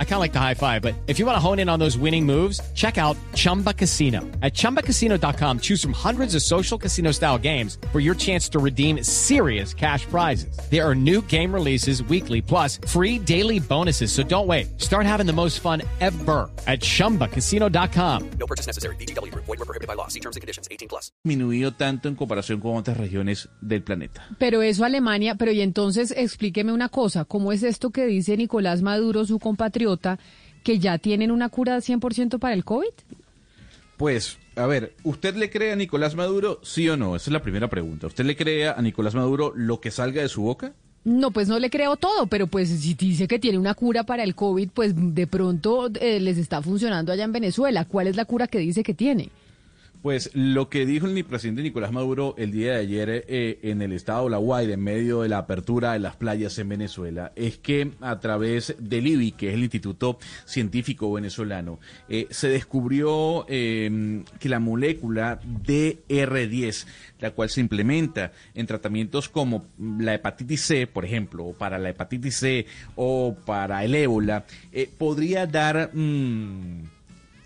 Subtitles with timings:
[0.00, 1.78] I kind of like the high five, but if you want to hone in on
[1.78, 4.22] those winning moves, check out Chumba Casino.
[4.42, 9.04] At chumbacasino.com, choose from hundreds of social casino style games for your chance to redeem
[9.04, 10.58] serious cash prizes.
[10.68, 14.10] There are new game releases weekly, plus free daily bonuses.
[14.10, 14.80] So don't wait.
[14.80, 18.30] Start having the most fun ever at chumbacasino.com.
[18.40, 18.96] No purchase necessary.
[18.96, 19.32] BGW.
[19.34, 20.08] Void were prohibited by law.
[20.08, 20.66] See terms and conditions.
[20.72, 21.12] 18 plus.
[21.22, 24.26] disminuido tanto en comparación con otras regiones del planeta.
[24.38, 28.82] Pero eso Alemania, pero y entonces explíqueme una cosa, ¿cómo es esto que dice Nicolás
[28.82, 29.87] Maduro, su compatriota,
[30.62, 32.92] que ya tienen una cura de 100% para el COVID?
[33.96, 37.16] Pues, a ver, ¿usted le cree a Nicolás Maduro, sí o no?
[37.16, 38.06] Esa es la primera pregunta.
[38.06, 40.72] ¿Usted le cree a Nicolás Maduro lo que salga de su boca?
[41.04, 44.24] No, pues no le creo todo, pero pues si dice que tiene una cura para
[44.24, 47.84] el COVID, pues de pronto eh, les está funcionando allá en Venezuela.
[47.86, 49.30] ¿Cuál es la cura que dice que tiene?
[50.02, 53.92] Pues lo que dijo el presidente Nicolás Maduro el día de ayer eh, en el
[53.92, 57.58] estado de La Guaira, en medio de la apertura de las playas en Venezuela, es
[57.58, 64.22] que a través del IBI, que es el Instituto Científico Venezolano, eh, se descubrió eh,
[64.38, 66.86] que la molécula DR10,
[67.18, 71.90] la cual se implementa en tratamientos como la hepatitis C, por ejemplo, o para la
[71.90, 75.90] hepatitis C o para el ébola, eh, podría dar...
[75.92, 76.97] mm,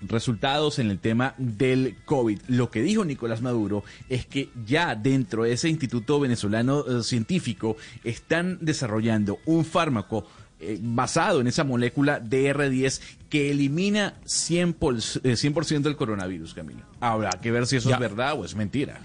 [0.00, 2.40] resultados en el tema del COVID.
[2.48, 7.76] Lo que dijo Nicolás Maduro es que ya dentro de ese Instituto Venezolano eh, Científico
[8.04, 10.26] están desarrollando un fármaco
[10.58, 16.82] eh, basado en esa molécula DR10 que elimina 100%, por, eh, 100 del coronavirus, Camilo.
[17.00, 17.94] Habrá que ver si eso Ya.
[17.96, 19.00] es verdad o es mentira.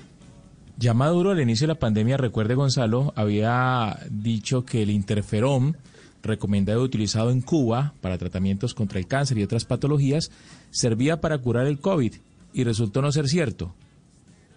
[0.78, 5.78] Ya Maduro al inicio de la pandemia, recuerde Gonzalo, había dicho que el interferón,
[6.26, 10.32] recomendado y utilizado en Cuba para tratamientos contra el cáncer y otras patologías,
[10.72, 12.14] servía para curar el COVID
[12.54, 13.74] y resultó no ser cierto.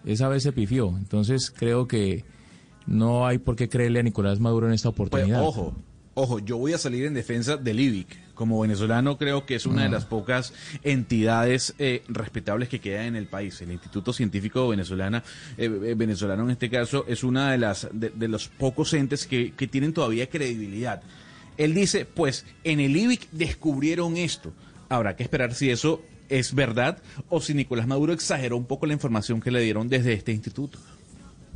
[0.05, 0.89] Esa vez se pifió.
[0.97, 2.23] Entonces creo que
[2.87, 5.41] no hay por qué creerle a Nicolás Maduro en esta Pues, oportunidad.
[5.43, 5.75] ojo,
[6.13, 8.29] ojo, yo voy a salir en defensa del IBIC.
[8.33, 10.53] Como venezolano creo que es una de las pocas
[10.83, 13.61] entidades eh, respetables que quedan en el país.
[13.61, 15.23] El Instituto Científico Venezolana,
[15.57, 19.27] eh, eh, venezolano en este caso, es una de las de, de los pocos entes
[19.27, 21.01] que, que tienen todavía credibilidad.
[21.59, 24.51] Él dice, pues en el IBIC descubrieron esto.
[24.89, 26.97] Habrá que esperar si eso es verdad
[27.29, 30.79] o si Nicolás Maduro exageró un poco la información que le dieron desde este instituto.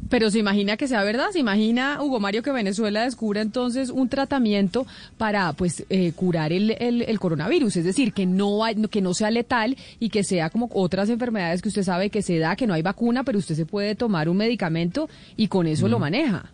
[0.09, 4.09] Pero se imagina que sea verdad, se imagina Hugo Mario que Venezuela descubra entonces un
[4.09, 4.85] tratamiento
[5.17, 9.13] para pues eh, curar el, el- el coronavirus, es decir, que no hay- que no
[9.13, 12.67] sea letal y que sea como otras enfermedades que usted sabe que se da, que
[12.67, 16.51] no hay vacuna, pero usted se puede tomar un medicamento y con eso lo maneja.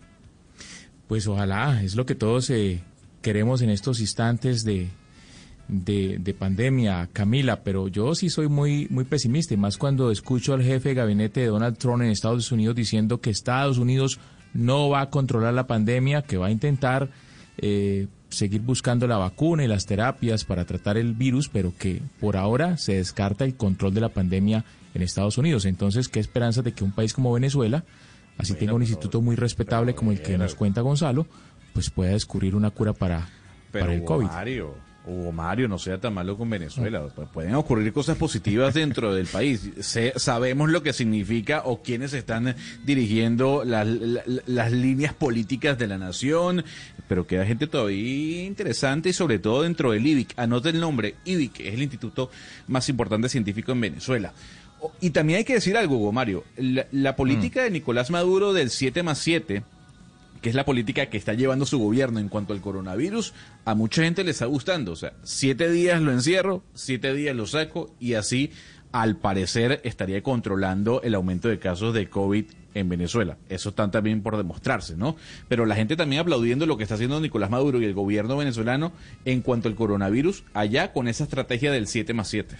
[1.08, 2.80] Pues ojalá, es lo que todos eh,
[3.22, 4.88] queremos en estos instantes de,
[5.68, 10.54] de, de pandemia, Camila, pero yo sí soy muy, muy pesimista, y más cuando escucho
[10.54, 14.18] al jefe de gabinete de Donald Trump en Estados Unidos diciendo que Estados Unidos
[14.52, 17.10] no va a controlar la pandemia, que va a intentar
[17.58, 22.36] eh, seguir buscando la vacuna y las terapias para tratar el virus, pero que por
[22.36, 24.64] ahora se descarta el control de la pandemia
[24.94, 25.64] en Estados Unidos.
[25.66, 27.84] Entonces, ¿qué esperanza de que un país como Venezuela
[28.38, 31.26] así tenga un instituto muy respetable como el que nos cuenta Gonzalo,
[31.72, 33.28] pues pueda descubrir una cura para,
[33.72, 34.26] Pero para el Hugo COVID.
[34.26, 34.74] Mario,
[35.06, 37.02] Hugo Mario, no sea tan malo con Venezuela.
[37.06, 39.70] Pu- Pueden ocurrir cosas positivas dentro del país.
[39.80, 42.54] Sé- sabemos lo que significa o quiénes están
[42.84, 46.64] dirigiendo las, la- las líneas políticas de la nación,
[47.08, 50.34] pero queda gente todavía interesante y sobre todo dentro del IBIC.
[50.38, 52.30] Anote el nombre, IBIC, es el instituto
[52.68, 54.32] más importante científico en Venezuela.
[55.00, 56.44] Y también hay que decir algo, Hugo Mario.
[56.56, 59.62] La, la política de Nicolás Maduro del 7 más 7
[60.40, 63.34] que es la política que está llevando su gobierno en cuanto al coronavirus,
[63.64, 64.92] a mucha gente le está gustando.
[64.92, 68.50] O sea, siete días lo encierro, siete días lo saco y así,
[68.92, 73.36] al parecer, estaría controlando el aumento de casos de COVID en Venezuela.
[73.48, 75.16] Eso está también por demostrarse, ¿no?
[75.48, 78.92] Pero la gente también aplaudiendo lo que está haciendo Nicolás Maduro y el gobierno venezolano
[79.24, 82.56] en cuanto al coronavirus, allá con esa estrategia del 7 más 7.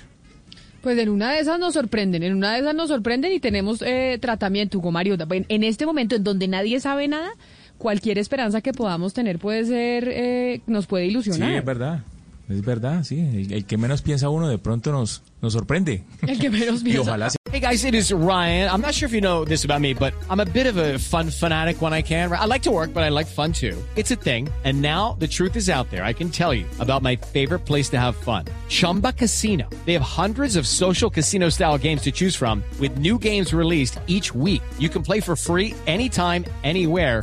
[0.83, 3.83] Pues en una de esas nos sorprenden, en una de esas nos sorprenden y tenemos
[3.83, 5.17] eh, tratamiento, Hugo Mario.
[5.31, 7.31] En este momento en donde nadie sabe nada,
[7.81, 11.51] cualquier esperanza que podamos tener puede ser, eh, nos puede Sí, ilusionar.
[11.55, 12.01] es verdad.
[12.49, 13.21] Es verdad, sí.
[13.21, 16.03] El, el que menos piensa uno de pronto nos, nos sorprende.
[16.27, 17.03] El que menos Y piensa.
[17.03, 18.69] ojalá sea Hey guys, it is Ryan.
[18.73, 20.99] I'm not sure if you know this about me, but I'm a bit of a
[20.99, 22.31] fun fanatic when I can.
[22.33, 23.77] I like to work, but I like fun too.
[23.97, 24.49] It's a thing.
[24.65, 26.05] And now the truth is out there.
[26.05, 28.45] I can tell you about my favorite place to have fun.
[28.69, 29.69] Chumba Casino.
[29.85, 33.99] They have hundreds of social casino style games to choose from with new games released
[34.07, 34.63] each week.
[34.79, 37.23] You can play for free anytime, anywhere.